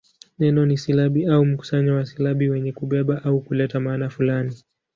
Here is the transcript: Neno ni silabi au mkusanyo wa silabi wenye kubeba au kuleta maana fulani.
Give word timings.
Neno 0.39 0.65
ni 0.65 0.77
silabi 0.77 1.25
au 1.27 1.45
mkusanyo 1.45 1.95
wa 1.95 2.05
silabi 2.05 2.49
wenye 2.49 2.71
kubeba 2.71 3.23
au 3.23 3.41
kuleta 3.41 3.79
maana 3.79 4.09
fulani. 4.09 4.63